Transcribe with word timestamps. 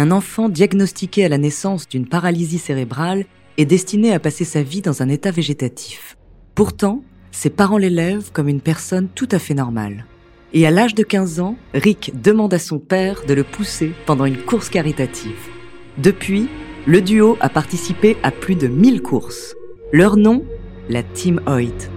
Un 0.00 0.12
enfant 0.12 0.48
diagnostiqué 0.48 1.26
à 1.26 1.28
la 1.28 1.36
naissance 1.36 1.86
d'une 1.86 2.08
paralysie 2.08 2.56
cérébrale 2.56 3.26
est 3.58 3.66
destiné 3.66 4.14
à 4.14 4.18
passer 4.18 4.46
sa 4.46 4.62
vie 4.62 4.80
dans 4.80 5.02
un 5.02 5.10
état 5.10 5.30
végétatif. 5.30 6.16
Pourtant, 6.54 7.02
ses 7.32 7.50
parents 7.50 7.76
l'élèvent 7.76 8.32
comme 8.32 8.48
une 8.48 8.62
personne 8.62 9.08
tout 9.14 9.28
à 9.30 9.38
fait 9.38 9.52
normale. 9.52 10.06
Et 10.54 10.66
à 10.66 10.70
l'âge 10.70 10.94
de 10.94 11.02
15 11.02 11.40
ans, 11.40 11.56
Rick 11.74 12.12
demande 12.18 12.54
à 12.54 12.58
son 12.58 12.78
père 12.78 13.26
de 13.28 13.34
le 13.34 13.44
pousser 13.44 13.92
pendant 14.06 14.24
une 14.24 14.38
course 14.38 14.70
caritative. 14.70 15.50
Depuis, 15.98 16.48
le 16.86 17.02
duo 17.02 17.36
a 17.42 17.50
participé 17.50 18.16
à 18.22 18.30
plus 18.30 18.54
de 18.54 18.68
1000 18.68 19.02
courses. 19.02 19.54
Leur 19.92 20.16
nom, 20.16 20.46
la 20.88 21.02
Team 21.02 21.42
Hoyt. 21.46 21.90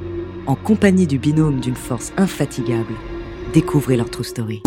En 0.46 0.56
compagnie 0.56 1.08
du 1.08 1.20
binôme 1.20 1.62
d'une 1.62 1.78
force 1.78 2.12
infatigable, 2.18 2.96
découvrez 3.54 3.96
leur 3.96 4.10
true 4.10 4.26
story. 4.26 4.62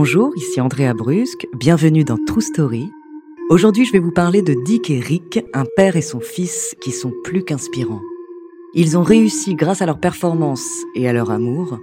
Bonjour, 0.00 0.32
ici 0.36 0.60
Andrea 0.60 0.94
Brusque, 0.94 1.48
bienvenue 1.56 2.04
dans 2.04 2.18
True 2.24 2.40
Story. 2.40 2.88
Aujourd'hui, 3.50 3.84
je 3.84 3.90
vais 3.90 3.98
vous 3.98 4.12
parler 4.12 4.42
de 4.42 4.54
Dick 4.54 4.90
et 4.90 5.00
Rick, 5.00 5.44
un 5.52 5.64
père 5.74 5.96
et 5.96 6.02
son 6.02 6.20
fils 6.20 6.76
qui 6.80 6.92
sont 6.92 7.12
plus 7.24 7.42
qu'inspirants. 7.42 8.00
Ils 8.74 8.96
ont 8.96 9.02
réussi, 9.02 9.56
grâce 9.56 9.82
à 9.82 9.86
leur 9.86 9.98
performance 9.98 10.84
et 10.94 11.08
à 11.08 11.12
leur 11.12 11.32
amour, 11.32 11.80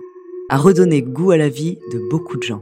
à 0.47 0.55
redonner 0.55 1.01
goût 1.01 1.31
à 1.31 1.37
la 1.37 1.49
vie 1.49 1.77
de 1.91 1.99
beaucoup 2.09 2.37
de 2.37 2.43
gens. 2.43 2.61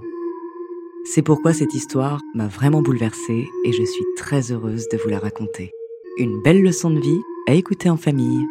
C'est 1.06 1.22
pourquoi 1.22 1.54
cette 1.54 1.76
histoire 1.76 2.20
m'a 2.34 2.48
vraiment 2.48 2.82
bouleversée 2.82 3.48
et 3.64 3.74
je 3.74 3.84
suis 3.84 4.06
très 4.18 4.52
heureuse 4.52 4.88
de 4.92 4.98
vous 4.98 5.10
la 5.10 5.20
raconter. 5.20 5.70
Une 6.18 6.42
belle 6.42 6.64
leçon 6.64 6.90
de 6.90 7.00
vie 7.00 7.22
à 7.48 7.54
écouter 7.54 7.92
en 7.92 7.98
famille. 7.98 8.48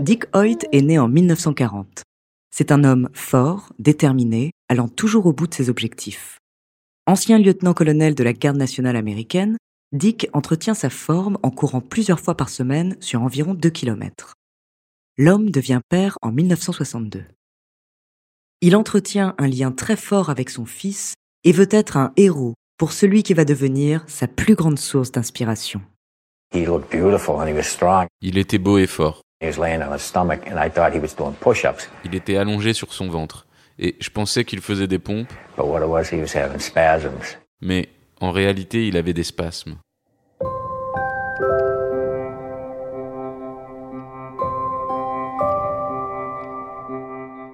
Dick 0.00 0.24
Hoyt 0.34 0.66
est 0.72 0.82
né 0.82 0.98
en 0.98 1.06
1940. 1.06 2.02
C'est 2.54 2.70
un 2.70 2.84
homme 2.84 3.08
fort, 3.14 3.72
déterminé, 3.78 4.52
allant 4.68 4.88
toujours 4.88 5.24
au 5.24 5.32
bout 5.32 5.46
de 5.46 5.54
ses 5.54 5.70
objectifs. 5.70 6.38
Ancien 7.06 7.38
lieutenant-colonel 7.38 8.14
de 8.14 8.22
la 8.22 8.34
garde 8.34 8.58
nationale 8.58 8.96
américaine, 8.96 9.56
Dick 9.92 10.28
entretient 10.34 10.74
sa 10.74 10.90
forme 10.90 11.38
en 11.42 11.50
courant 11.50 11.80
plusieurs 11.80 12.20
fois 12.20 12.36
par 12.36 12.50
semaine 12.50 12.96
sur 13.00 13.22
environ 13.22 13.54
2 13.54 13.70
km. 13.70 14.34
L'homme 15.16 15.50
devient 15.50 15.80
père 15.88 16.18
en 16.20 16.30
1962. 16.30 17.24
Il 18.60 18.76
entretient 18.76 19.34
un 19.38 19.48
lien 19.48 19.72
très 19.72 19.96
fort 19.96 20.28
avec 20.28 20.50
son 20.50 20.66
fils 20.66 21.14
et 21.44 21.52
veut 21.52 21.68
être 21.70 21.96
un 21.96 22.12
héros 22.16 22.54
pour 22.76 22.92
celui 22.92 23.22
qui 23.22 23.32
va 23.32 23.46
devenir 23.46 24.04
sa 24.08 24.28
plus 24.28 24.54
grande 24.54 24.78
source 24.78 25.10
d'inspiration. 25.10 25.80
Il 28.20 28.36
était 28.36 28.58
beau 28.58 28.76
et 28.76 28.86
fort. 28.86 29.22
Il 32.04 32.14
était 32.14 32.36
allongé 32.36 32.72
sur 32.72 32.92
son 32.92 33.08
ventre 33.08 33.46
et 33.78 33.96
je 34.00 34.10
pensais 34.10 34.44
qu'il 34.44 34.60
faisait 34.60 34.86
des 34.86 34.98
pompes. 34.98 35.32
Mais 37.60 37.88
en 38.20 38.30
réalité, 38.30 38.86
il 38.86 38.96
avait 38.96 39.12
des 39.12 39.24
spasmes. 39.24 39.76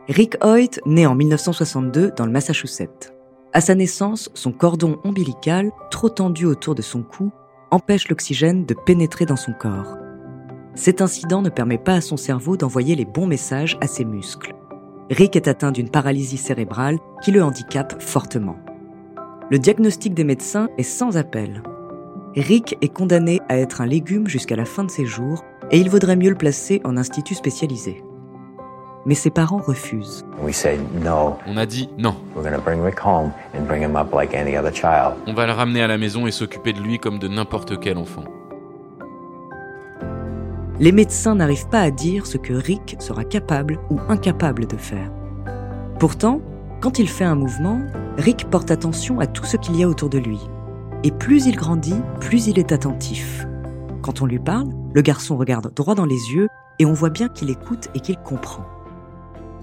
Rick 0.09 0.37
Hoyt 0.43 0.81
naît 0.87 1.07
en 1.07 1.15
1962 1.15 2.13
dans 2.17 2.25
le 2.25 2.33
Massachusetts. 2.33 3.13
À 3.53 3.61
sa 3.61 3.75
naissance, 3.75 4.31
son 4.35 4.53
cordon 4.53 4.99
ombilical, 5.05 5.71
trop 5.91 6.09
tendu 6.09 6.47
autour 6.47 6.75
de 6.75 6.83
son 6.83 7.03
cou, 7.03 7.31
empêche 7.71 8.09
l'oxygène 8.09 8.65
de 8.65 8.75
pénétrer 8.75 9.27
dans 9.27 9.37
son 9.37 9.53
corps. 9.53 10.08
Cet 10.79 11.03
incident 11.03 11.43
ne 11.43 11.49
permet 11.49 11.77
pas 11.77 11.95
à 11.95 12.01
son 12.01 12.17
cerveau 12.17 12.57
d'envoyer 12.57 12.95
les 12.95 13.05
bons 13.05 13.27
messages 13.27 13.77
à 13.81 13.89
ses 13.89 14.05
muscles. 14.05 14.55
Rick 15.11 15.35
est 15.35 15.49
atteint 15.49 15.73
d'une 15.73 15.91
paralysie 15.91 16.37
cérébrale 16.37 16.99
qui 17.21 17.33
le 17.33 17.43
handicape 17.43 18.01
fortement. 18.01 18.55
Le 19.51 19.59
diagnostic 19.59 20.15
des 20.15 20.23
médecins 20.23 20.69
est 20.79 20.85
sans 20.85 21.17
appel. 21.17 21.65
Rick 22.37 22.79
est 22.81 22.95
condamné 22.95 23.41
à 23.49 23.59
être 23.59 23.81
un 23.81 23.87
légume 23.87 24.29
jusqu'à 24.29 24.55
la 24.55 24.65
fin 24.65 24.85
de 24.85 24.91
ses 24.91 25.05
jours 25.05 25.43
et 25.73 25.79
il 25.79 25.91
vaudrait 25.91 26.15
mieux 26.15 26.31
le 26.31 26.37
placer 26.37 26.81
en 26.85 26.97
institut 26.97 27.35
spécialisé. 27.35 28.05
Mais 29.05 29.17
ses 29.17 29.31
parents 29.31 29.59
refusent. 29.59 30.25
On 31.49 31.57
a 31.57 31.67
dit 31.67 31.89
non. 31.99 32.15
On 35.27 35.35
va 35.35 35.47
le 35.47 35.53
ramener 35.53 35.83
à 35.83 35.89
la 35.89 35.99
maison 35.99 36.29
et 36.29 36.31
s'occuper 36.31 36.73
de 36.73 36.81
lui 36.81 37.01
comme 37.01 37.19
de 37.19 37.27
n'importe 37.27 37.81
quel 37.81 37.99
enfant 37.99 38.23
les 40.81 40.93
médecins 40.93 41.35
n'arrivent 41.35 41.69
pas 41.69 41.81
à 41.81 41.91
dire 41.91 42.27
ce 42.27 42.39
que 42.39 42.53
Rick 42.53 42.97
sera 43.01 43.25
capable 43.25 43.81
ou 43.91 43.99
incapable 44.09 44.67
de 44.67 44.77
faire. 44.77 45.11
Pourtant, 45.99 46.41
quand 46.81 47.01
il 47.01 47.09
fait 47.09 47.25
un 47.25 47.35
mouvement, 47.35 47.81
Rick 48.17 48.49
porte 48.51 48.71
attention 48.71 49.19
à 49.19 49.27
tout 49.27 49.45
ce 49.45 49.57
qu'il 49.57 49.77
y 49.77 49.83
a 49.83 49.89
autour 49.89 50.09
de 50.09 50.19
lui. 50.19 50.39
Et 51.03 51.11
plus 51.11 51.47
il 51.47 51.57
grandit, 51.57 52.01
plus 52.21 52.47
il 52.47 52.59
est 52.59 52.73
attentif. 52.73 53.47
Quand 54.03 54.23
on 54.23 54.27
lui 54.27 54.39
parle, 54.39 54.69
le 54.95 55.03
garçon 55.03 55.37
regarde 55.37 55.73
droit 55.75 55.97
dans 55.97 56.07
les 56.07 56.33
yeux 56.33 56.49
et 56.79 56.87
on 56.87 56.93
voit 56.93 57.11
bien 57.11 57.29
qu'il 57.29 57.51
écoute 57.51 57.89
et 57.95 58.01
qu'il 58.01 58.17
comprend. 58.17 58.65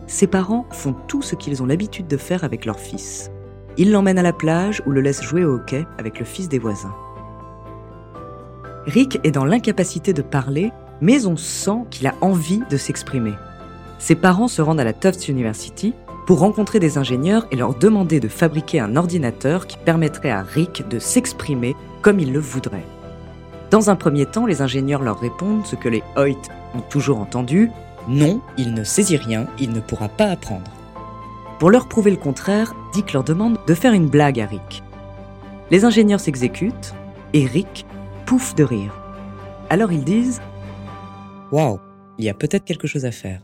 Ses 0.08 0.28
parents 0.28 0.66
font 0.72 0.94
tout 1.08 1.22
ce 1.22 1.36
qu'ils 1.36 1.64
ont 1.64 1.66
l'habitude 1.66 2.08
de 2.08 2.18
faire 2.18 2.44
avec 2.44 2.66
leur 2.66 2.80
fils. 2.80 3.32
Ils 3.78 3.92
l'emmènent 3.92 4.20
à 4.20 4.24
la 4.24 4.34
plage 4.34 4.82
ou 4.86 4.92
le 4.92 5.02
laissent 5.02 5.24
jouer 5.24 5.46
au 5.46 5.56
hockey 5.56 5.86
avec 5.98 6.20
le 6.20 6.26
fils 6.26 6.50
des 6.50 6.60
voisins. 6.60 6.94
Rick 8.86 9.20
est 9.24 9.32
dans 9.32 9.46
l'incapacité 9.46 10.14
de 10.14 10.22
parler 10.22 10.72
mais 11.02 11.26
on 11.26 11.38
sent 11.38 11.86
qu'il 11.90 12.08
a 12.08 12.16
envie 12.22 12.62
de 12.70 12.78
s'exprimer. 12.78 13.34
Ses 14.00 14.16
parents 14.16 14.48
se 14.48 14.62
rendent 14.62 14.80
à 14.80 14.84
la 14.84 14.94
Tufts 14.94 15.28
University 15.28 15.94
pour 16.26 16.40
rencontrer 16.40 16.80
des 16.80 16.98
ingénieurs 16.98 17.48
et 17.52 17.56
leur 17.56 17.76
demander 17.76 18.20
de 18.20 18.28
fabriquer 18.28 18.80
un 18.80 18.96
ordinateur 18.96 19.68
qui 19.68 19.78
permettrait 19.78 20.32
à 20.32 20.42
Rick 20.42 20.88
de 20.90 21.00
s'exprimer 21.00 21.76
comme 22.02 22.20
il 22.20 22.34
le 22.34 22.40
voudrait. 22.40 22.86
Dans 23.72 23.90
un 23.90 23.96
premier 23.96 24.26
temps, 24.26 24.46
les 24.46 24.62
ingénieurs 24.62 25.02
leur 25.02 25.20
répondent 25.20 25.66
ce 25.66 25.76
que 25.76 25.90
les 25.90 26.04
Hoyt 26.16 26.50
ont 26.76 26.82
toujours 26.82 27.20
entendu 27.20 27.72
non, 28.08 28.42
il 28.58 28.74
ne 28.74 28.84
saisit 28.84 29.18
rien, 29.18 29.48
il 29.60 29.72
ne 29.72 29.80
pourra 29.80 30.10
pas 30.10 30.26
apprendre. 30.26 30.72
Pour 31.60 31.72
leur 31.72 31.88
prouver 31.88 32.12
le 32.12 32.18
contraire, 32.18 32.76
Dick 32.94 33.14
leur 33.14 33.24
demande 33.24 33.58
de 33.66 33.74
faire 33.74 33.94
une 33.94 34.08
blague 34.08 34.40
à 34.40 34.46
Rick. 34.46 34.84
Les 35.72 35.86
ingénieurs 35.86 36.20
s'exécutent 36.20 36.94
et 37.34 37.46
Rick 37.46 37.86
pouffe 38.26 38.54
de 38.54 38.64
rire. 38.64 38.94
Alors 39.70 39.92
ils 39.92 40.04
disent 40.04 40.42
Waouh, 41.52 41.80
il 42.18 42.26
y 42.26 42.30
a 42.30 42.34
peut-être 42.34 42.66
quelque 42.66 42.88
chose 42.88 43.06
à 43.06 43.12
faire. 43.12 43.42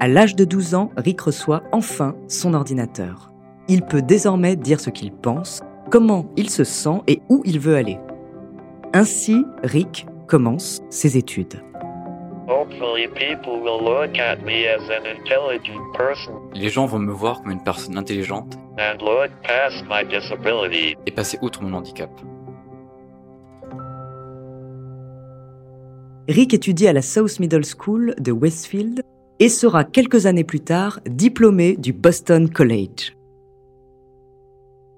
À 0.00 0.08
l'âge 0.08 0.36
de 0.36 0.44
12 0.44 0.74
ans, 0.74 0.90
Rick 0.96 1.20
reçoit 1.20 1.62
enfin 1.72 2.14
son 2.28 2.54
ordinateur. 2.54 3.30
il 3.68 3.82
peut 3.82 4.02
désormais 4.02 4.56
dire 4.56 4.80
ce 4.80 4.90
qu'il 4.90 5.12
pense, 5.12 5.62
comment 5.90 6.26
il 6.36 6.50
se 6.50 6.64
sent 6.64 7.00
et 7.06 7.20
où 7.28 7.42
il 7.44 7.60
veut 7.60 7.76
aller. 7.76 7.98
Ainsi, 8.92 9.44
Rick 9.62 10.06
commence 10.26 10.82
ses 10.90 11.16
études. 11.16 11.62
Les 16.54 16.68
gens 16.68 16.86
vont 16.86 16.98
me 16.98 17.12
voir 17.12 17.42
comme 17.42 17.52
une 17.52 17.62
personne 17.62 17.96
intelligente 17.96 18.58
et 21.06 21.10
passer 21.12 21.38
outre 21.40 21.62
mon 21.62 21.72
handicap. 21.72 22.10
Rick 26.28 26.54
étudie 26.54 26.86
à 26.86 26.92
la 26.92 27.02
South 27.02 27.40
Middle 27.40 27.64
School 27.64 28.14
de 28.20 28.30
Westfield 28.30 29.02
et 29.40 29.48
sera 29.48 29.82
quelques 29.82 30.26
années 30.26 30.44
plus 30.44 30.60
tard 30.60 31.00
diplômé 31.04 31.76
du 31.76 31.92
Boston 31.92 32.48
College. 32.48 33.16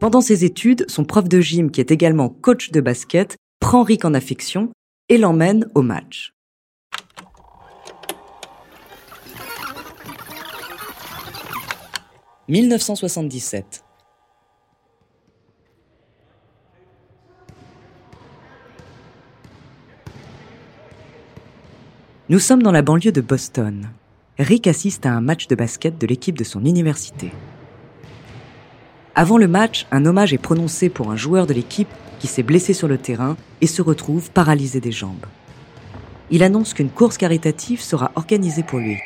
Pendant 0.00 0.20
ses 0.20 0.44
études, 0.44 0.84
son 0.88 1.04
prof 1.04 1.26
de 1.26 1.40
gym, 1.40 1.70
qui 1.70 1.80
est 1.80 1.90
également 1.90 2.28
coach 2.28 2.72
de 2.72 2.82
basket, 2.82 3.38
prend 3.58 3.82
Rick 3.84 4.04
en 4.04 4.12
affection 4.12 4.70
et 5.08 5.16
l'emmène 5.16 5.66
au 5.74 5.80
match. 5.80 6.34
«1977. 12.48 13.82
Nous 22.30 22.38
sommes 22.38 22.62
dans 22.62 22.72
la 22.72 22.80
banlieue 22.80 23.12
de 23.12 23.20
Boston. 23.20 23.90
Rick 24.38 24.66
assiste 24.66 25.04
à 25.04 25.12
un 25.12 25.20
match 25.20 25.46
de 25.46 25.54
basket 25.54 26.00
de 26.00 26.06
l'équipe 26.06 26.38
de 26.38 26.42
son 26.42 26.64
université. 26.64 27.30
Avant 29.14 29.36
le 29.36 29.46
match, 29.46 29.86
un 29.90 30.06
hommage 30.06 30.32
est 30.32 30.38
prononcé 30.38 30.88
pour 30.88 31.10
un 31.10 31.16
joueur 31.16 31.46
de 31.46 31.52
l'équipe 31.52 31.92
qui 32.20 32.26
s'est 32.26 32.42
blessé 32.42 32.72
sur 32.72 32.88
le 32.88 32.96
terrain 32.96 33.36
et 33.60 33.66
se 33.66 33.82
retrouve 33.82 34.30
paralysé 34.30 34.80
des 34.80 34.90
jambes. 34.90 35.26
Il 36.30 36.42
annonce 36.42 36.72
qu'une 36.72 36.88
course 36.88 37.18
caritative 37.18 37.82
sera 37.82 38.10
organisée 38.14 38.62
pour 38.62 38.78
lui. 38.78 38.96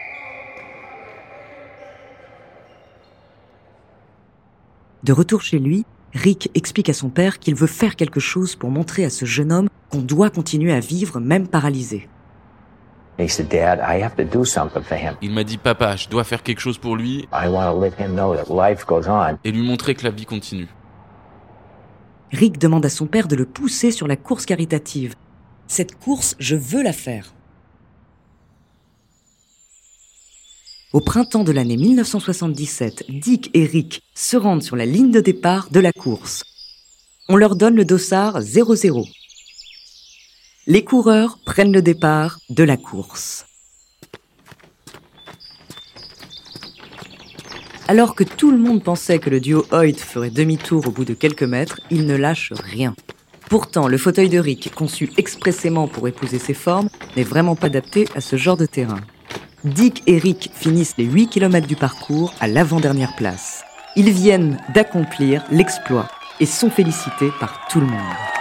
De 5.03 5.13
retour 5.13 5.43
chez 5.43 5.59
lui, 5.59 5.85
Rick 6.15 6.53
explique 6.55 6.89
à 6.89 6.95
son 6.95 7.09
père 7.09 7.41
qu'il 7.41 7.57
veut 7.57 7.67
faire 7.67 7.97
quelque 7.97 8.21
chose 8.21 8.55
pour 8.55 8.71
montrer 8.71 9.05
à 9.05 9.11
ce 9.11 9.25
jeune 9.25 9.51
homme 9.51 9.69
qu'on 9.91 10.03
doit 10.03 10.31
continuer 10.31 10.73
à 10.73 10.79
vivre 10.79 11.19
même 11.19 11.49
paralysé. 11.49 12.09
Il 13.21 13.27
m'a 15.33 15.45
dit, 15.45 15.59
papa, 15.59 15.97
je 15.97 16.09
dois 16.09 16.25
faire 16.25 16.43
quelque 16.43 16.61
chose 16.61 16.79
pour 16.79 16.97
lui 16.97 17.29
et 19.45 19.51
lui 19.51 19.63
montrer 19.63 19.95
que 19.95 20.05
la 20.05 20.11
vie 20.11 20.25
continue. 20.25 20.69
Rick 22.31 22.59
demande 22.59 22.87
à 22.87 22.91
son 22.91 23.07
père 23.07 23.27
de 23.27 23.35
le 23.35 23.47
pousser 23.47 23.91
sur 23.91 24.07
la 24.07 24.17
course 24.17 24.47
caritative. 24.47 25.15
Cette 25.67 25.99
course, 25.99 26.37
je 26.39 26.55
veux 26.55 26.83
la 26.83 26.93
faire. 26.93 27.35
Au 30.93 31.01
printemps 31.01 31.45
de 31.45 31.53
l'année 31.53 31.77
1977, 31.77 33.07
Dick 33.09 33.51
et 33.53 33.65
Rick 33.65 34.03
se 34.15 34.37
rendent 34.37 34.63
sur 34.63 34.77
la 34.77 34.87
ligne 34.87 35.11
de 35.11 35.21
départ 35.21 35.71
de 35.71 35.81
la 35.81 35.93
course. 35.93 36.45
On 37.29 37.37
leur 37.37 37.57
donne 37.57 37.75
le 37.75 37.85
dossard 37.85 38.41
00 38.41 39.05
les 40.71 40.85
coureurs 40.85 41.39
prennent 41.47 41.73
le 41.73 41.81
départ 41.81 42.41
de 42.51 42.63
la 42.63 42.77
course. 42.77 43.47
Alors 47.89 48.15
que 48.15 48.23
tout 48.23 48.51
le 48.51 48.59
monde 48.59 48.85
pensait 48.85 49.19
que 49.19 49.31
le 49.31 49.41
duo 49.41 49.65
Hoyt 49.73 49.97
ferait 49.97 50.29
demi-tour 50.29 50.87
au 50.87 50.91
bout 50.91 51.07
de 51.07 51.15
quelques 51.15 51.43
mètres, 51.43 51.81
il 51.91 52.05
ne 52.05 52.17
lâche 52.17 52.53
rien. 52.53 52.95
Pourtant, 53.49 53.89
le 53.89 53.97
fauteuil 53.97 54.29
de 54.29 54.39
Rick, 54.39 54.75
conçu 54.75 55.11
expressément 55.17 55.89
pour 55.89 56.07
épouser 56.07 56.39
ses 56.39 56.53
formes, 56.53 56.91
n'est 57.17 57.23
vraiment 57.23 57.57
pas 57.57 57.69
adapté 57.69 58.07
à 58.15 58.21
ce 58.21 58.37
genre 58.37 58.59
de 58.59 58.67
terrain. 58.67 59.01
Dick 59.65 60.03
et 60.07 60.19
Rick 60.19 60.51
finissent 60.53 60.99
les 60.99 61.07
8 61.07 61.29
km 61.29 61.67
du 61.67 61.77
parcours 61.77 62.35
à 62.41 62.47
l'avant-dernière 62.47 63.17
place. 63.17 63.65
Ils 63.97 64.11
viennent 64.11 64.59
d'accomplir 64.75 65.43
l'exploit 65.51 66.11
et 66.41 66.47
sont 66.47 66.69
félicités 66.69 67.31
par 67.41 67.69
tout 67.71 67.81
le 67.81 67.87
monde. 67.87 68.38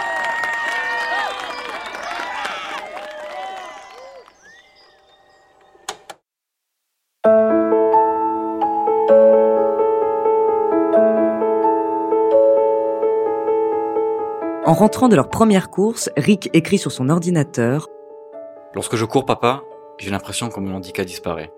En 14.68 14.74
rentrant 14.74 15.08
de 15.08 15.16
leur 15.16 15.30
première 15.30 15.70
course, 15.70 16.10
Rick 16.18 16.50
écrit 16.52 16.76
sur 16.76 16.92
son 16.92 17.08
ordinateur 17.08 17.88
Lorsque 18.74 18.96
je 18.96 19.06
cours, 19.06 19.24
papa, 19.24 19.62
j'ai 19.96 20.10
l'impression 20.10 20.50
que 20.50 20.60
mon 20.60 20.74
handicap 20.74 21.06
disparaît. 21.06 21.50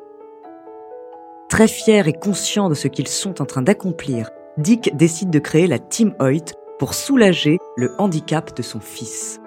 Très 1.49 1.67
fier 1.67 2.07
et 2.07 2.13
conscient 2.13 2.69
de 2.69 2.75
ce 2.75 2.87
qu'ils 2.87 3.09
sont 3.09 3.43
en 3.43 3.47
train 3.47 3.63
d'accomplir, 3.63 4.31
Dick 4.59 4.97
décide 4.97 5.31
de 5.31 5.41
créer 5.41 5.67
la 5.67 5.81
Team 5.81 6.15
Hoyt 6.21 6.55
pour 6.79 6.95
soulager 6.95 7.59
le 7.77 7.97
handicap 7.99 8.57
de 8.57 8.63
son 8.63 8.79
fils. 8.79 9.41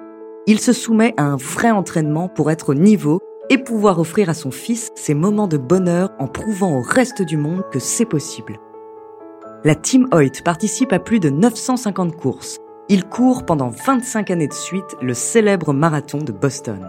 Il 0.46 0.60
se 0.60 0.74
soumet 0.74 1.14
à 1.16 1.24
un 1.24 1.38
vrai 1.38 1.72
entraînement 1.72 2.28
pour 2.28 2.52
être 2.52 2.72
au 2.72 2.74
niveau 2.74 3.22
et 3.50 3.58
pouvoir 3.58 3.98
offrir 3.98 4.28
à 4.28 4.34
son 4.34 4.52
fils 4.52 4.90
ces 4.96 5.14
moments 5.14 5.48
de 5.48 5.58
bonheur 5.58 6.10
en 6.20 6.28
prouvant 6.28 6.78
au 6.78 6.82
reste 6.82 7.22
du 7.22 7.38
monde 7.38 7.64
que 7.72 7.80
c'est 7.80 8.04
possible. 8.04 8.60
La 9.64 9.76
Team 9.76 10.10
Hoyt 10.12 10.44
participe 10.44 10.92
à 10.92 11.00
plus 11.00 11.22
de 11.22 11.30
950 11.30 12.18
courses, 12.18 12.60
il 12.90 13.06
court 13.06 13.46
pendant 13.46 13.70
25 13.70 14.32
années 14.32 14.48
de 14.48 14.54
suite 14.54 14.96
le 15.02 15.14
célèbre 15.14 15.74
marathon 15.74 16.20
de 16.20 16.32
Boston. 16.32 16.88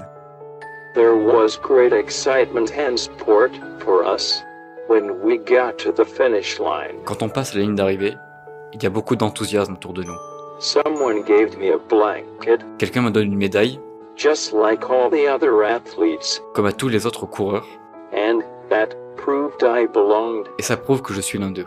There 0.95 1.15
was 1.15 1.59
great 1.61 1.93
excitement 1.93 2.67
and 2.79 2.97
sport 2.97 3.51
for 3.81 4.05
us 4.07 4.43
when 4.89 5.11
we 5.23 5.39
got 5.39 5.77
to 5.79 5.93
the 5.93 6.05
finish 6.07 6.59
line. 6.59 6.97
Quand 7.05 7.23
on 7.23 7.29
passe 7.29 7.55
la 7.55 7.63
ligne 7.63 7.75
d'arrivée, 7.75 8.15
il 8.73 8.83
y 8.83 8.87
a 8.87 8.91
beaucoup 8.91 9.17
d'enthousiasme 9.17 9.75
autour 9.75 9.93
de 9.93 10.03
nous. 10.05 10.17
Someone 10.61 11.23
gave 11.27 11.57
me 11.59 11.73
a 11.75 11.79
blanket, 11.89 12.61
Quelqu'un 12.79 13.03
me 13.03 13.11
donne 13.11 13.27
une 13.27 13.37
médaille, 13.37 13.81
just 14.17 14.53
like 14.53 14.85
all 14.89 15.11
the 15.11 15.29
other 15.29 15.65
athletes, 15.65 16.41
comme 16.55 16.67
à 16.67 16.73
tous 16.73 16.89
les 16.89 17.07
autres 17.07 17.27
coureurs, 17.27 17.67
and 18.13 18.41
that 18.71 18.91
proved 19.17 19.63
I 19.63 19.87
belonged. 19.93 20.47
et 20.59 20.63
ça 20.63 20.77
prouve 20.77 21.03
que 21.03 21.13
je 21.13 21.21
suis 21.21 21.39
l'un 21.39 21.51
d'eux. 21.51 21.67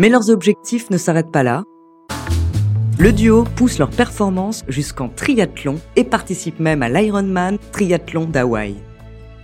Mais 0.00 0.08
leurs 0.08 0.30
objectifs 0.30 0.88
ne 0.88 0.96
s'arrêtent 0.96 1.30
pas 1.30 1.42
là. 1.42 1.62
Le 2.98 3.12
duo 3.12 3.44
pousse 3.54 3.78
leur 3.78 3.90
performance 3.90 4.64
jusqu'en 4.66 5.10
triathlon 5.10 5.78
et 5.94 6.04
participe 6.04 6.58
même 6.58 6.82
à 6.82 6.88
l'Ironman 6.88 7.58
Triathlon 7.70 8.24
d'Hawaï. 8.24 8.76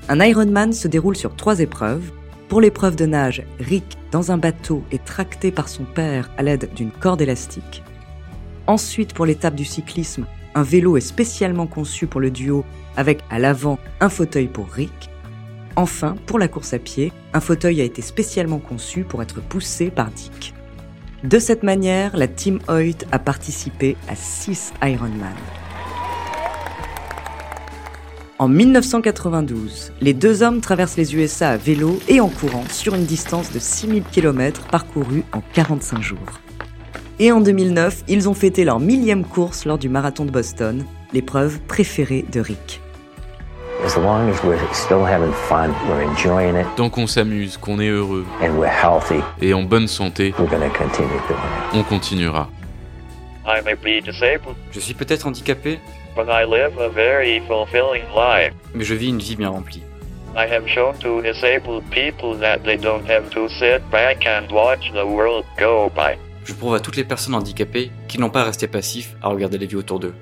Un 0.08 0.24
Ironman 0.24 0.72
se 0.72 0.88
déroule 0.88 1.14
sur 1.14 1.36
trois 1.36 1.60
épreuves. 1.60 2.10
Pour 2.48 2.62
l'épreuve 2.62 2.96
de 2.96 3.04
nage, 3.04 3.42
Rick, 3.60 3.98
dans 4.12 4.32
un 4.32 4.38
bateau, 4.38 4.82
est 4.92 5.04
tracté 5.04 5.50
par 5.50 5.68
son 5.68 5.84
père 5.84 6.30
à 6.38 6.42
l'aide 6.42 6.70
d'une 6.74 6.90
corde 6.90 7.20
élastique. 7.20 7.82
Ensuite, 8.66 9.12
pour 9.12 9.26
l'étape 9.26 9.56
du 9.56 9.66
cyclisme, 9.66 10.24
un 10.54 10.62
vélo 10.62 10.96
est 10.96 11.02
spécialement 11.02 11.66
conçu 11.66 12.06
pour 12.06 12.22
le 12.22 12.30
duo 12.30 12.64
avec 12.96 13.20
à 13.28 13.38
l'avant 13.38 13.78
un 14.00 14.08
fauteuil 14.08 14.46
pour 14.46 14.70
Rick. 14.70 15.10
Enfin, 15.76 16.16
pour 16.24 16.38
la 16.38 16.48
course 16.48 16.72
à 16.72 16.78
pied, 16.78 17.12
un 17.34 17.40
fauteuil 17.40 17.82
a 17.82 17.84
été 17.84 18.00
spécialement 18.00 18.58
conçu 18.58 19.04
pour 19.04 19.22
être 19.22 19.42
poussé 19.42 19.90
par 19.90 20.10
Dick. 20.10 20.54
De 21.22 21.38
cette 21.38 21.62
manière, 21.62 22.16
la 22.16 22.28
Team 22.28 22.60
Hoyt 22.68 23.04
a 23.12 23.18
participé 23.18 23.96
à 24.08 24.16
6 24.16 24.72
Ironman. 24.82 25.34
En 28.38 28.48
1992, 28.48 29.92
les 30.00 30.14
deux 30.14 30.42
hommes 30.42 30.60
traversent 30.60 30.96
les 30.96 31.14
USA 31.14 31.50
à 31.50 31.56
vélo 31.56 31.98
et 32.08 32.20
en 32.20 32.28
courant 32.28 32.64
sur 32.70 32.94
une 32.94 33.04
distance 33.04 33.52
de 33.52 33.58
6000 33.58 34.02
km 34.04 34.66
parcourue 34.68 35.24
en 35.32 35.42
45 35.52 36.02
jours. 36.02 36.40
Et 37.18 37.32
en 37.32 37.40
2009, 37.40 38.04
ils 38.08 38.28
ont 38.28 38.34
fêté 38.34 38.64
leur 38.64 38.78
millième 38.78 39.24
course 39.24 39.64
lors 39.64 39.78
du 39.78 39.88
marathon 39.88 40.24
de 40.26 40.30
Boston, 40.30 40.84
l'épreuve 41.12 41.60
préférée 41.60 42.24
de 42.30 42.40
Rick. 42.40 42.80
Tant 46.76 46.90
qu'on 46.90 47.06
s'amuse, 47.06 47.56
qu'on 47.56 47.78
est 47.78 47.88
heureux 47.88 48.24
et 49.40 49.54
en 49.54 49.62
bonne 49.62 49.86
santé, 49.86 50.34
on 51.74 51.82
continuera. 51.82 52.48
Je 54.72 54.80
suis 54.80 54.94
peut-être 54.94 55.26
handicapé, 55.26 55.78
but 56.16 56.26
I 56.28 56.44
live 56.44 56.78
a 56.80 56.88
very 56.88 57.40
fulfilling 57.46 58.02
life. 58.14 58.52
mais 58.74 58.84
je 58.84 58.94
vis 58.94 59.08
une 59.08 59.18
vie 59.18 59.36
bien 59.36 59.50
remplie. 59.50 59.82
I 60.36 60.46
have 60.50 60.66
shown 60.68 60.94
to 61.00 61.22
disabled 61.22 61.82
people 61.90 62.36
that 62.40 62.58
they 62.58 62.76
don't 62.76 63.08
have 63.08 63.30
to 63.30 63.48
sit 63.48 63.80
back 63.90 64.26
and 64.26 64.52
watch 64.52 64.92
the 64.92 65.06
world 65.06 65.44
go 65.58 65.90
by. 65.94 66.18
Je 66.44 66.52
prouve 66.52 66.74
à 66.74 66.80
toutes 66.80 66.96
les 66.96 67.04
personnes 67.04 67.34
handicapées 67.34 67.90
qu'ils 68.08 68.20
n'ont 68.20 68.30
pas 68.30 68.42
à 68.42 68.44
rester 68.44 68.66
passifs 68.66 69.16
à 69.22 69.28
regarder 69.28 69.58
la 69.58 69.66
vie 69.66 69.76
autour 69.76 69.98
d'eux. 69.98 70.14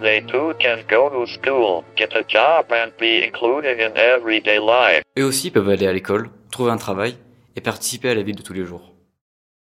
They 0.00 0.24
too 0.26 0.54
can 0.60 0.84
go 0.88 1.10
to 1.10 1.26
school, 1.26 1.82
get 1.96 2.10
a 2.14 2.22
job, 2.22 2.66
and 2.70 2.92
be 3.00 3.24
included 3.26 3.80
in 3.80 3.96
everyday 3.96 4.60
life. 4.60 5.02
Eux 5.18 5.24
aussi 5.24 5.50
peuvent 5.50 5.68
aller 5.68 5.88
à 5.88 5.92
l'école, 5.92 6.30
trouver 6.52 6.70
un 6.70 6.76
travail 6.76 7.16
et 7.56 7.60
participer 7.60 8.10
à 8.10 8.14
la 8.14 8.22
vie 8.22 8.32
de 8.32 8.42
tous 8.42 8.52
les 8.52 8.64
jours. 8.64 8.94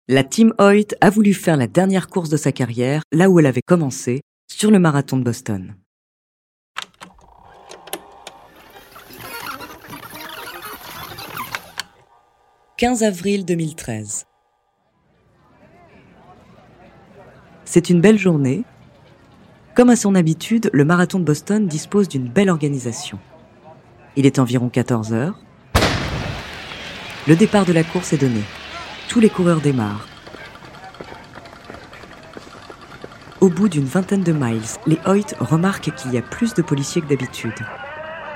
La 0.09 0.25
Team 0.25 0.53
Hoyt 0.59 0.97
a 1.01 1.09
voulu 1.09 1.35
faire 1.35 1.57
la 1.57 1.69
dernière 1.69 2.09
course 2.09 2.31
de 2.31 2.37
sa 2.37 2.51
carrière 2.51 3.03
là 3.13 3.31
où 3.31 3.39
elle 3.39 3.47
avait 3.47 3.63
commencé, 3.65 4.23
sur 4.51 4.73
le 4.73 4.81
marathon 4.81 5.17
de 5.19 5.23
Boston. 5.23 5.77
«15 12.77 13.05
avril 13.05 13.45
2013. 13.45 14.27
C'est 17.65 17.89
une 17.89 18.01
belle 18.01 18.19
journée. 18.19 18.65
Comme 19.75 19.91
à 19.91 19.97
son 19.97 20.15
habitude, 20.15 20.71
le 20.73 20.85
marathon 20.85 21.19
de 21.19 21.25
Boston 21.25 21.67
dispose 21.67 22.09
d'une 22.09 22.29
belle 22.29 22.49
organisation. 22.49 23.19
Il 24.15 24.25
est 24.25 24.39
environ 24.39 24.69
14 24.69 25.13
heures. 25.13 25.35
Le 27.27 27.35
départ 27.35 27.65
de 27.65 27.73
la 27.73 27.83
course 27.83 28.13
est 28.13 28.19
donné. 28.19 28.41
Tous 29.09 29.19
les 29.19 29.31
coureurs 29.31 29.61
démarrent. 29.61 30.07
Au 33.41 33.49
bout 33.49 33.69
d'une 33.69 33.85
vingtaine 33.85 34.23
de 34.23 34.33
miles, 34.33 34.63
les 34.87 34.99
Hoyt 35.07 35.35
remarquent 35.41 35.93
qu'il 35.93 36.15
y 36.15 36.19
a 36.19 36.23
plus 36.23 36.55
de 36.55 36.63
policiers 36.63 37.03
que 37.03 37.09
d'habitude. 37.09 37.53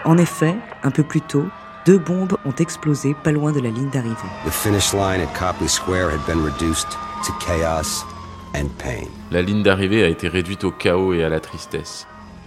En 0.04 0.18
effet, 0.18 0.56
un 0.82 0.90
peu 0.90 1.04
plus 1.04 1.20
tôt, 1.20 1.46
deux 1.86 1.98
bombes 1.98 2.36
ont 2.46 2.54
explosé 2.58 3.14
pas 3.22 3.30
loin 3.30 3.52
de 3.52 3.60
la 3.60 3.70
ligne 3.70 3.90
d'arrivée. 3.90 4.16
The 4.44 4.50
finish 4.50 4.92
line 4.92 5.20
at 5.20 5.32
Copley 5.38 5.68
Square 5.68 6.10
had 6.10 6.26
been 6.26 6.42
reduced 6.42 6.90
to 6.90 7.32
chaos 7.38 8.04
and 8.54 8.68
pain. 8.78 9.06
La 9.30 9.42
ligne 9.42 9.62
d'arrivée 9.62 10.04
a 10.04 10.08
été 10.08 10.28
réduite 10.28 10.64
au 10.64 10.70
chaos 10.70 11.14
et 11.14 11.24
à 11.24 11.28
la 11.28 11.40
tristesse. 11.40 12.06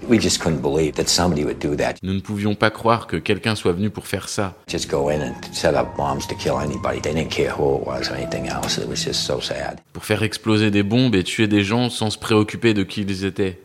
We 0.10 0.20
just 0.20 0.42
couldn't 0.42 0.62
believe 0.62 0.96
that 0.96 1.08
somebody 1.08 1.44
would 1.44 1.60
do 1.60 1.76
that. 1.76 1.96
Nous 2.02 2.14
ne 2.14 2.22
pouvions 2.22 2.56
pas 2.56 2.72
croire 2.72 3.06
que 3.06 3.18
quelqu'un 3.18 3.54
soit 3.54 3.74
venu 3.74 3.92
pour 3.92 4.08
faire 4.08 4.30
ça. 4.30 4.56
Just 4.68 4.90
go 4.90 5.10
in 5.10 5.22
and 5.22 5.34
set 5.54 5.76
up 5.76 5.96
bombs 5.96 6.28
to 6.28 6.36
kill 6.36 6.56
anybody. 6.60 7.00
They 7.02 7.14
didn't 7.14 7.30
care 7.30 7.54
who 7.56 7.78
it 7.78 7.86
was 7.86 8.10
or 8.10 8.16
anything 8.18 8.48
else. 8.48 8.78
It 8.80 8.88
was 8.88 8.96
just 8.96 9.22
so 9.22 9.40
sad. 9.40 9.80
Pour 9.94 10.04
faire 10.04 10.24
exploser 10.24 10.72
des 10.72 10.82
bombes 10.82 11.14
et 11.14 11.24
tuer 11.24 11.48
des 11.48 11.64
gens 11.64 11.90
sans 11.90 12.10
se 12.10 12.18
préoccuper 12.18 12.74
de 12.74 12.82
qui 12.84 13.02
ils 13.02 13.26
étaient. 13.26 13.60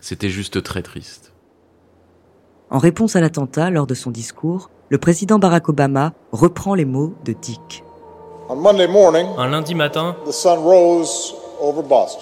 C'était 0.00 0.30
juste 0.30 0.62
très 0.62 0.82
triste. 0.82 1.32
En 2.70 2.78
réponse 2.78 3.14
à 3.14 3.20
l'attentat, 3.20 3.68
lors 3.68 3.86
de 3.86 3.94
son 3.94 4.10
discours, 4.10 4.70
le 4.88 4.96
président 4.96 5.38
Barack 5.38 5.68
Obama 5.68 6.14
reprend 6.32 6.74
les 6.74 6.86
mots 6.86 7.14
de 7.26 7.34
Dick. 7.34 7.84
On 8.48 8.56
Monday 8.56 8.88
morning, 8.88 9.26
Un 9.36 9.48
lundi 9.48 9.74
matin, 9.74 10.16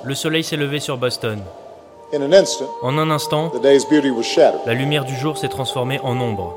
le 0.05 0.15
soleil 0.15 0.45
s'est 0.45 0.57
levé 0.57 0.81
sur 0.81 0.99
Boston. 0.99 1.41
En 2.83 2.99
un 2.99 3.11
instant, 3.11 3.53
la 4.67 4.75
lumière 4.75 5.05
du 5.05 5.15
jour 5.17 5.39
s'est 5.39 5.49
transformée 5.49 6.01
en 6.03 6.21
ombre. 6.21 6.55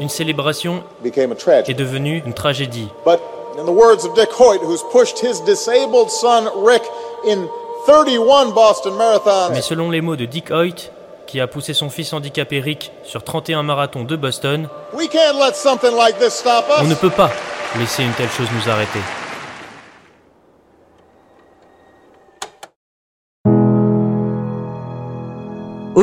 Une 0.00 0.08
célébration 0.08 0.84
est 1.04 1.74
devenue 1.74 2.22
une 2.24 2.32
tragédie. 2.32 2.88
But 3.04 3.20
in 3.58 3.64
the 3.64 3.74
words 3.74 4.04
of 4.04 4.14
Dick 4.14 4.30
Hoyt, 4.38 4.60
who's 4.62 4.82
pushed 4.92 5.18
his 5.18 5.40
disabled 5.44 6.10
son 6.10 6.48
Rick 6.64 6.82
in 7.26 7.48
31 7.86 8.52
Boston 8.52 8.94
marathons, 8.94 9.52
Mais 9.52 9.62
selon 9.62 9.90
les 9.90 10.00
mots 10.00 10.16
de 10.16 10.26
Dick 10.26 10.50
Hoyt, 10.50 10.90
qui 11.26 11.40
a 11.40 11.46
poussé 11.48 11.74
son 11.74 11.90
fils 11.90 12.12
handicapé 12.12 12.60
Rick 12.60 12.92
sur 13.02 13.24
31 13.24 13.62
marathons 13.64 14.04
de 14.04 14.16
Boston, 14.16 14.68
we 14.92 15.08
can't 15.08 15.38
let 15.38 15.54
something 15.54 15.94
like 15.96 16.18
this 16.18 16.34
stop 16.34 16.66
us. 16.68 16.82
on 16.82 16.84
ne 16.84 16.94
peut 16.94 17.10
pas 17.10 17.30
laisser 17.78 18.04
une 18.04 18.12
telle 18.12 18.30
chose 18.30 18.48
nous 18.52 18.70
arrêter. 18.70 19.00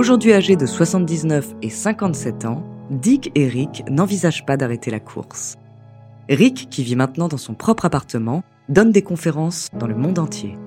Aujourd'hui 0.04 0.34
âgés 0.34 0.58
de 0.58 0.66
79 0.66 1.56
et 1.62 1.70
57 1.70 2.44
ans, 2.44 2.62
Dick 2.90 3.32
et 3.36 3.48
Rick 3.48 3.86
n'envisagent 3.90 4.46
pas 4.46 4.58
d'arrêter 4.58 4.92
la 4.92 5.00
course. 5.00 5.56
Rick, 6.28 6.68
qui 6.70 6.84
vit 6.84 6.98
maintenant 6.98 7.30
dans 7.30 7.38
son 7.38 7.54
propre 7.54 7.86
appartement, 7.86 8.44
donne 8.68 8.92
des 8.92 9.02
conférences 9.02 9.70
dans 9.72 9.88
le 9.88 9.96
monde 9.96 10.20
entier. 10.20 10.58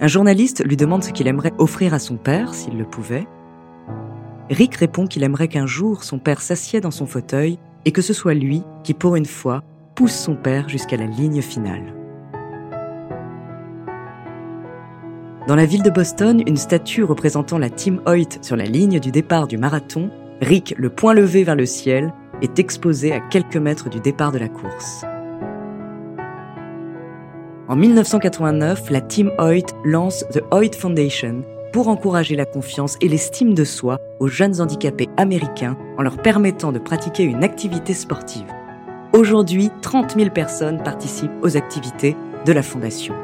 Un 0.00 0.08
journaliste 0.08 0.64
lui 0.66 0.76
demande 0.76 1.04
ce 1.04 1.12
qu'il 1.12 1.28
aimerait 1.28 1.52
offrir 1.58 1.94
à 1.94 2.00
son 2.00 2.16
père 2.16 2.54
s'il 2.54 2.76
le 2.76 2.86
pouvait. 2.86 3.28
Rick 4.50 4.74
répond 4.74 5.06
qu'il 5.06 5.22
aimerait 5.22 5.46
qu'un 5.46 5.66
jour 5.66 6.02
son 6.02 6.18
père 6.18 6.40
s'assied 6.40 6.80
dans 6.80 6.90
son 6.90 7.06
fauteuil 7.06 7.60
et 7.84 7.92
que 7.92 8.02
ce 8.02 8.14
soit 8.14 8.34
lui 8.34 8.64
qui, 8.82 8.94
pour 8.94 9.14
une 9.14 9.26
fois, 9.26 9.62
pousse 9.94 10.16
son 10.16 10.34
père 10.34 10.68
jusqu'à 10.68 10.96
la 10.96 11.06
ligne 11.06 11.40
finale. 11.40 12.01
Dans 15.48 15.56
la 15.56 15.66
ville 15.66 15.82
de 15.82 15.90
Boston, 15.90 16.40
une 16.46 16.56
statue 16.56 17.02
représentant 17.02 17.58
la 17.58 17.68
Team 17.68 18.00
Hoyt 18.06 18.38
sur 18.42 18.54
la 18.54 18.64
ligne 18.64 19.00
du 19.00 19.10
départ 19.10 19.48
du 19.48 19.58
marathon, 19.58 20.08
Rick, 20.40 20.72
le 20.78 20.88
poing 20.88 21.14
levé 21.14 21.42
vers 21.42 21.56
le 21.56 21.66
ciel, 21.66 22.14
est 22.42 22.60
exposée 22.60 23.12
à 23.12 23.18
quelques 23.18 23.56
mètres 23.56 23.88
du 23.88 23.98
départ 23.98 24.30
de 24.30 24.38
la 24.38 24.48
course. 24.48 25.04
En 27.68 27.74
1989, 27.74 28.88
la 28.90 29.00
Team 29.00 29.32
Hoyt 29.38 29.66
lance 29.84 30.24
The 30.30 30.42
Hoyt 30.52 30.76
Foundation 30.78 31.42
pour 31.72 31.88
encourager 31.88 32.36
la 32.36 32.44
confiance 32.44 32.96
et 33.00 33.08
l'estime 33.08 33.54
de 33.54 33.64
soi 33.64 33.98
aux 34.20 34.28
jeunes 34.28 34.60
handicapés 34.60 35.08
américains 35.16 35.76
en 35.98 36.02
leur 36.02 36.18
permettant 36.18 36.70
de 36.70 36.78
pratiquer 36.78 37.24
une 37.24 37.42
activité 37.42 37.94
sportive. 37.94 38.46
Aujourd'hui, 39.12 39.70
30 39.80 40.14
000 40.16 40.30
personnes 40.30 40.80
participent 40.84 41.32
aux 41.42 41.56
activités 41.56 42.16
de 42.46 42.52
la 42.52 42.62
fondation. 42.62 43.14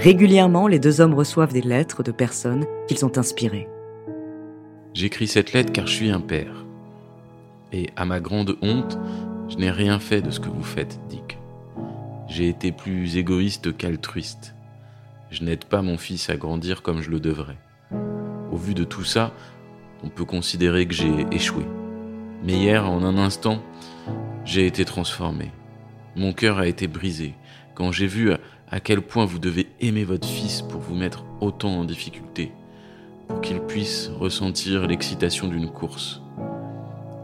Régulièrement, 0.00 0.66
les 0.66 0.78
deux 0.78 1.02
hommes 1.02 1.12
reçoivent 1.12 1.52
des 1.52 1.60
lettres 1.60 2.02
de 2.02 2.10
personnes 2.10 2.64
qu'ils 2.88 3.04
ont 3.04 3.18
inspirées. 3.18 3.68
J'écris 4.94 5.26
cette 5.26 5.52
lettre 5.52 5.72
car 5.72 5.86
je 5.86 5.92
suis 5.92 6.10
un 6.10 6.22
père. 6.22 6.64
Et 7.70 7.90
à 7.96 8.06
ma 8.06 8.18
grande 8.18 8.56
honte, 8.62 8.98
je 9.50 9.56
n'ai 9.56 9.70
rien 9.70 9.98
fait 9.98 10.22
de 10.22 10.30
ce 10.30 10.40
que 10.40 10.48
vous 10.48 10.62
faites, 10.62 10.98
Dick. 11.10 11.36
J'ai 12.28 12.48
été 12.48 12.72
plus 12.72 13.18
égoïste 13.18 13.76
qu'altruiste. 13.76 14.54
Je 15.30 15.44
n'aide 15.44 15.66
pas 15.66 15.82
mon 15.82 15.98
fils 15.98 16.30
à 16.30 16.38
grandir 16.38 16.80
comme 16.80 17.02
je 17.02 17.10
le 17.10 17.20
devrais. 17.20 17.58
Au 18.50 18.56
vu 18.56 18.72
de 18.72 18.84
tout 18.84 19.04
ça, 19.04 19.34
on 20.02 20.08
peut 20.08 20.24
considérer 20.24 20.86
que 20.86 20.94
j'ai 20.94 21.26
échoué. 21.30 21.66
Mais 22.42 22.54
hier, 22.54 22.88
en 22.88 23.04
un 23.04 23.18
instant, 23.18 23.62
j'ai 24.46 24.66
été 24.66 24.86
transformé. 24.86 25.50
Mon 26.16 26.32
cœur 26.32 26.58
a 26.58 26.66
été 26.66 26.86
brisé 26.86 27.34
quand 27.74 27.92
j'ai 27.92 28.06
vu 28.06 28.32
à 28.70 28.80
quel 28.80 29.02
point 29.02 29.24
vous 29.24 29.38
devez 29.38 29.66
aimer 29.80 30.04
votre 30.04 30.28
fils 30.28 30.62
pour 30.62 30.80
vous 30.80 30.94
mettre 30.94 31.24
autant 31.40 31.78
en 31.78 31.84
difficulté, 31.84 32.52
pour 33.28 33.40
qu'il 33.40 33.60
puisse 33.60 34.10
ressentir 34.18 34.86
l'excitation 34.86 35.48
d'une 35.48 35.70
course. 35.70 36.22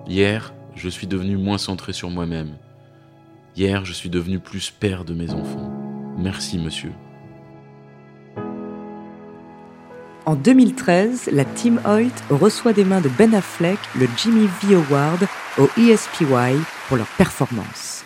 Hier, 0.09 0.55
je 0.75 0.89
suis 0.89 1.07
devenu 1.07 1.37
moins 1.37 1.59
centré 1.59 1.93
sur 1.93 2.11
moi-même. 2.11 2.57
Hier, 3.57 3.85
je 3.85 3.93
suis 3.93 4.11
devenu 4.11 4.39
plus 4.39 4.71
père 4.71 5.05
de 5.05 5.15
mes 5.15 5.33
enfants. 5.33 5.73
Merci, 6.19 6.59
monsieur. 6.59 6.93
En 10.27 10.35
2013, 10.35 11.31
la 11.33 11.45
Team 11.45 11.81
Hoyt 11.87 12.11
reçoit 12.31 12.73
des 12.73 12.85
mains 12.85 13.01
de 13.01 13.09
Ben 13.09 13.33
Affleck 13.33 13.79
le 13.97 14.09
Jimmy 14.17 14.49
V 14.63 14.75
Award 14.75 15.27
au 15.59 15.69
ESPY 15.79 16.61
pour 16.89 16.97
leur 16.97 17.07
performance. 17.17 18.06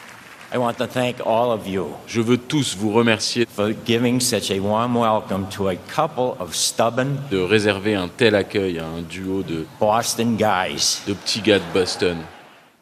Je 0.53 2.21
veux 2.21 2.37
tous 2.37 2.77
vous 2.77 2.93
remercier 2.93 3.47
for 3.47 3.71
giving 3.87 4.21
such 4.21 4.51
a 4.51 4.59
warm 4.59 4.97
welcome 4.97 5.47
to 5.51 5.69
a 5.69 5.77
couple 5.95 6.35
of 6.41 6.57
stubborn 6.57 7.21
de 7.31 7.39
réserver 7.39 7.95
un 7.95 8.09
tel 8.09 8.35
accueil 8.35 8.81
à 8.81 8.87
un 8.87 9.03
duo 9.03 9.43
de 9.45 9.65
Boston 9.79 10.37
guys. 10.37 11.03
de 11.07 11.15
petits 11.15 11.41
gars 11.41 11.61
de 11.61 11.73
Boston. 11.73 12.19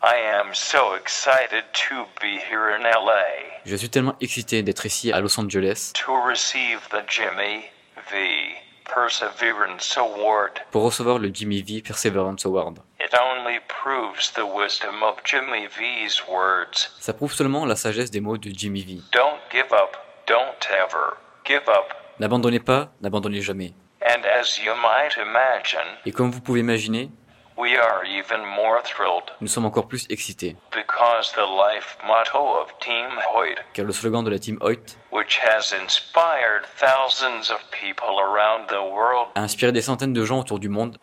I 0.03 0.15
am 0.41 0.55
so 0.55 0.95
excited 0.99 1.65
to 1.89 2.07
be 2.23 2.39
here 2.51 2.75
in 2.75 2.85
LA 2.85 3.61
Je 3.67 3.77
suis 3.77 3.91
tellement 3.91 4.15
excité 4.23 4.63
d'être 4.63 4.87
ici 4.87 5.13
à 5.13 5.21
Los 5.21 5.39
Angeles 5.39 5.93
to 5.95 6.13
receive 6.27 6.79
the 6.91 7.03
Jimmy 7.07 7.65
V. 8.11 8.55
Perseverance 8.85 9.99
Award. 9.99 10.53
pour 10.71 10.85
recevoir 10.85 11.19
le 11.19 11.29
Jimmy 11.35 11.61
V 11.61 11.83
Perseverance 11.83 12.47
Award. 12.47 12.79
It 13.11 13.19
only 13.19 13.59
proves 13.69 14.33
the 14.33 14.45
wisdom 14.45 15.03
of 15.03 15.17
Jimmy 15.25 15.67
V's 15.67 16.23
words. 16.29 16.91
Ça 17.01 17.15
prouve 17.15 17.33
seulement 17.33 17.65
la 17.65 17.75
sagesse 17.75 18.11
des 18.11 18.21
mots 18.21 18.37
de 18.37 18.51
Jimmy 18.51 18.83
V. 18.83 19.03
Don't 19.13 19.39
give 19.51 19.73
up, 19.73 19.97
don't 20.27 20.69
ever 20.71 21.17
give 21.47 21.67
up. 21.69 21.95
N'abandonnez 22.21 22.61
pas, 22.61 22.91
n'abandonnez 23.01 23.41
jamais. 23.41 23.73
And 24.03 24.27
as 24.27 24.59
you 24.59 24.75
might 24.75 25.17
imagine, 25.17 25.97
Et 26.05 26.13
comme 26.13 26.31
vous 26.31 26.43
pouvez 26.43 26.61
imaginer, 26.61 27.11
we 27.57 27.79
are 27.79 28.05
even 28.05 28.45
more 28.45 28.83
thrilled 28.85 29.33
nous 29.41 29.49
sommes 29.49 29.65
encore 29.65 29.89
plus 29.89 30.07
excités, 30.11 30.57
because 30.71 31.33
the 31.33 31.41
life 31.41 31.97
motto 32.07 32.61
of 32.61 32.69
Team 32.79 33.09
Hoyt, 33.35 33.57
car 33.73 33.87
le 33.87 33.93
slogan 33.93 34.23
de 34.23 34.31
la 34.31 34.39
team 34.39 34.59
Hoyt 34.61 34.99
which 35.11 35.39
has 35.43 35.73
inspired 35.73 36.67
thousands 36.79 37.51
of 37.51 37.59
people 37.71 38.21
around 38.21 38.69
the 38.69 38.93
world 38.93 39.29
a 39.35 39.41
inspiré 39.41 39.73
des 39.73 39.81
centaines 39.81 40.13
de 40.13 40.25
gens 40.27 40.41
autour 40.41 40.59
du 40.59 40.69
monde 40.69 40.99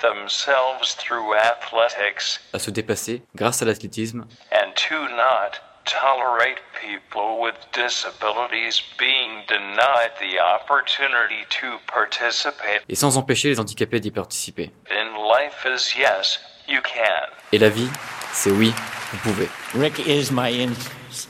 themselves 0.00 0.94
through 0.96 1.34
athletics 1.34 2.40
à 2.52 2.58
se 2.58 2.70
dépasser 2.70 3.22
grâce 3.34 3.62
à 3.62 3.64
l'athlétisme 3.64 4.24
and 4.52 4.72
to 4.74 4.96
not 5.14 5.60
tolerate 5.84 6.58
people 6.80 7.40
with 7.42 7.54
disabilities 7.72 8.80
being 8.98 9.42
denied 9.48 10.12
the 10.20 10.38
opportunity 10.38 11.44
to 11.48 11.78
participate 11.92 12.82
et 12.88 12.94
sans 12.94 13.16
empêcher 13.16 13.48
les 13.48 13.58
handicapés 13.60 14.00
d'y 14.00 14.10
participer. 14.10 14.70
in 14.90 15.14
life 15.28 15.64
is 15.66 15.96
yes, 15.98 16.38
you 16.68 16.80
can. 16.82 17.26
Et 17.52 17.58
la 17.58 17.68
vie, 17.68 17.88
c'est 18.32 18.50
oui, 18.50 18.72
vous 19.12 19.18
pouvez. 19.30 19.48
Rick 19.74 19.98
is 20.06 20.30
my 20.30 20.48
in- 20.50 20.74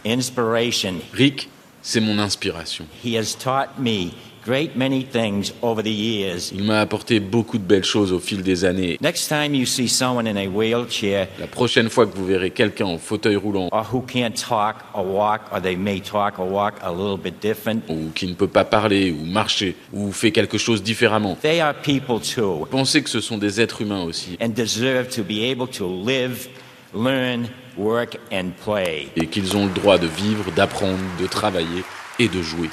inspiration. 0.04 1.00
Rick, 1.14 1.48
c'est 1.82 2.00
mon 2.00 2.18
inspiration. 2.18 2.86
He 3.02 3.16
has 3.16 3.34
taught 3.34 3.78
me 3.78 4.12
great 4.44 4.76
many 4.76 5.04
things 5.04 5.52
over 5.62 5.82
the 5.82 5.88
years. 5.88 6.50
Il 6.52 6.64
m'a 6.64 6.80
apporté 6.80 7.20
beaucoup 7.20 7.58
de 7.58 7.64
belles 7.64 7.84
choses 7.84 8.12
au 8.12 8.18
fil 8.18 8.42
des 8.42 8.64
années. 8.64 8.98
Next 9.00 9.28
time 9.28 9.54
you 9.54 9.66
see 9.66 9.88
someone 9.88 10.26
in 10.26 10.36
a 10.36 10.46
wheelchair 10.46 11.28
La 11.38 11.46
prochaine 11.46 11.88
fois 11.88 12.06
que 12.06 12.16
vous 12.16 12.26
verrez 12.26 12.50
quelqu'un 12.50 12.86
en 12.86 12.98
fauteuil 12.98 13.36
roulant 13.36 13.68
or 13.72 13.86
who 13.92 14.00
can't 14.00 14.34
talk 14.34 14.76
or 14.94 15.06
walk, 15.06 15.42
or 15.52 15.60
they 15.60 15.76
may 15.76 16.00
talk 16.00 16.38
or 16.38 16.50
walk 16.50 16.74
a 16.82 16.90
little 16.90 17.18
bit 17.18 17.34
different, 17.40 17.82
ou 17.88 18.10
qui 18.14 18.26
ne 18.26 18.34
peut 18.34 18.48
pas 18.48 18.64
parler 18.64 19.10
ou 19.12 19.24
marcher 19.24 19.76
ou 19.92 20.12
fait 20.12 20.32
quelque 20.32 20.58
chose 20.58 20.82
différemment, 20.82 21.36
they 21.40 21.60
are 21.60 21.74
people 21.74 22.20
too 22.20 22.66
pensez 22.70 23.02
que 23.02 23.10
ce 23.10 23.20
sont 23.20 23.38
des 23.38 23.60
êtres 23.60 23.82
humains 23.82 24.02
aussi 24.02 24.36
and 24.40 24.50
deserve 24.50 25.08
to 25.08 25.22
be 25.22 25.50
able 25.50 25.68
to 25.68 25.86
live, 25.86 26.48
learn, 26.94 27.48
work, 27.76 28.18
and 28.32 28.50
play. 28.64 29.08
et 29.16 29.26
qu'ils 29.26 29.56
ont 29.56 29.66
le 29.66 29.72
droit 29.72 29.98
de 29.98 30.06
vivre, 30.06 30.50
d'apprendre, 30.52 30.98
de 31.20 31.26
travailler 31.26 31.84
et 32.18 32.28
de 32.28 32.42
jouer. 32.42 32.68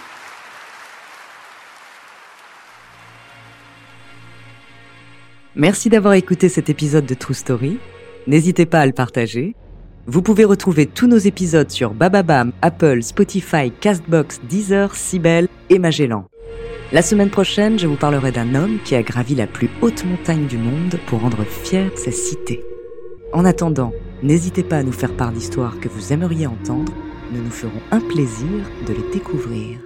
Merci 5.59 5.89
d'avoir 5.89 6.13
écouté 6.13 6.49
cet 6.49 6.69
épisode 6.69 7.07
de 7.07 7.15
True 7.15 7.33
Story. 7.33 7.79
N'hésitez 8.27 8.67
pas 8.67 8.81
à 8.81 8.85
le 8.85 8.91
partager. 8.91 9.55
Vous 10.05 10.21
pouvez 10.21 10.45
retrouver 10.45 10.85
tous 10.85 11.07
nos 11.07 11.17
épisodes 11.17 11.71
sur 11.71 11.95
Bababam, 11.95 12.51
Apple, 12.61 13.01
Spotify, 13.01 13.71
Castbox, 13.71 14.39
Deezer, 14.47 14.93
Sibel 14.93 15.47
et 15.71 15.79
Magellan. 15.79 16.27
La 16.91 17.01
semaine 17.01 17.31
prochaine, 17.31 17.79
je 17.79 17.87
vous 17.87 17.95
parlerai 17.95 18.31
d'un 18.31 18.53
homme 18.53 18.77
qui 18.85 18.93
a 18.93 19.01
gravi 19.01 19.33
la 19.33 19.47
plus 19.47 19.71
haute 19.81 20.05
montagne 20.05 20.45
du 20.45 20.59
monde 20.59 20.99
pour 21.07 21.21
rendre 21.21 21.43
fière 21.43 21.89
sa 21.95 22.11
cité. 22.11 22.63
En 23.33 23.43
attendant, 23.43 23.93
n'hésitez 24.21 24.61
pas 24.61 24.77
à 24.77 24.83
nous 24.83 24.91
faire 24.91 25.17
part 25.17 25.31
d'histoires 25.31 25.79
que 25.79 25.89
vous 25.89 26.13
aimeriez 26.13 26.45
entendre. 26.45 26.93
Nous 27.33 27.41
nous 27.41 27.49
ferons 27.49 27.81
un 27.89 27.99
plaisir 27.99 28.47
de 28.85 28.93
les 28.93 29.11
découvrir. 29.11 29.79